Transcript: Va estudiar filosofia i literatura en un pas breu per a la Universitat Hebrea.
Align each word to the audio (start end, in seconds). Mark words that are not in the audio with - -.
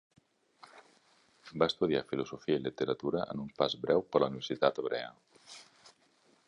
Va 1.63 1.67
estudiar 1.71 2.01
filosofia 2.13 2.57
i 2.61 2.63
literatura 2.63 3.23
en 3.35 3.45
un 3.45 3.53
pas 3.61 3.75
breu 3.85 4.05
per 4.15 4.21
a 4.21 4.23
la 4.25 4.31
Universitat 4.33 4.81
Hebrea. 4.85 5.13